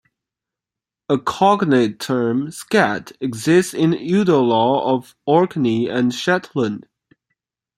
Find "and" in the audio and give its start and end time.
5.87-6.11